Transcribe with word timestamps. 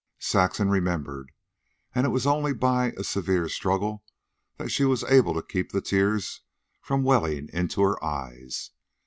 Saxon 0.17 0.67
remembered, 0.69 1.31
and 1.93 2.07
it 2.07 2.09
was 2.09 2.25
only 2.25 2.55
by 2.55 2.91
a 2.97 3.03
severe 3.03 3.47
struggle 3.47 4.03
that 4.57 4.69
she 4.71 4.83
was 4.83 5.03
able 5.03 5.35
to 5.35 5.43
keep 5.43 5.71
the 5.71 5.79
tears 5.79 6.41
from 6.81 7.03
welling 7.03 7.49
into 7.53 7.83
her 7.83 8.03
eyes. 8.03 8.71